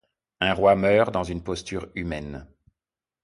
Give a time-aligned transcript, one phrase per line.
[0.39, 2.47] Un roi meurt dans une posture humaine.